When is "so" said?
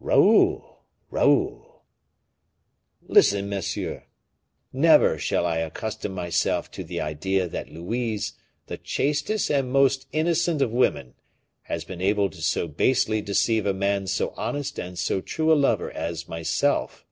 12.42-12.68, 14.06-14.34, 14.98-15.22